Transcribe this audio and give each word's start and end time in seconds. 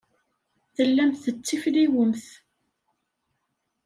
Tellamt 0.75 1.21
tettifliwemt. 1.23 2.25